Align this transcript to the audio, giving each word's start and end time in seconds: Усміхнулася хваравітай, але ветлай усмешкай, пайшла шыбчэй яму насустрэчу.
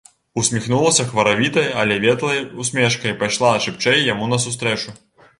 Усміхнулася 0.41 1.03
хваравітай, 1.09 1.67
але 1.83 1.97
ветлай 2.05 2.41
усмешкай, 2.63 3.13
пайшла 3.19 3.51
шыбчэй 3.67 4.01
яму 4.07 4.31
насустрэчу. 4.33 4.95